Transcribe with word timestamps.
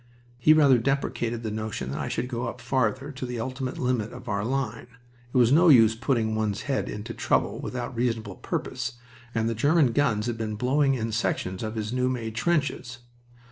He 0.39 0.51
rather 0.53 0.79
deprecated 0.79 1.43
the 1.43 1.51
notion 1.51 1.91
that 1.91 1.99
I 1.99 2.07
should 2.07 2.27
go 2.27 2.47
up 2.47 2.59
farther, 2.59 3.11
to 3.11 3.23
the 3.23 3.39
ultimate 3.39 3.77
limit 3.77 4.11
of 4.13 4.27
our 4.27 4.43
line. 4.43 4.87
It 5.31 5.37
was 5.37 5.51
no 5.51 5.69
use 5.69 5.93
putting 5.93 6.33
one's 6.33 6.63
head 6.63 6.89
into 6.89 7.13
trouble 7.13 7.59
without 7.59 7.95
reasonable 7.95 8.37
purpose, 8.37 8.93
and 9.35 9.47
the 9.47 9.53
German 9.53 9.91
guns 9.91 10.25
had 10.25 10.39
been 10.39 10.55
blowing 10.55 10.95
in 10.95 11.11
sections 11.11 11.61
of 11.61 11.75
his 11.75 11.93
new 11.93 12.09
made 12.09 12.33
trenches. 12.33 12.97